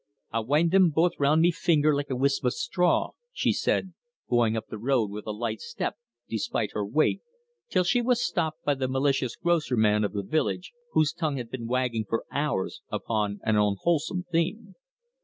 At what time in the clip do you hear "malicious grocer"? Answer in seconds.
8.87-9.77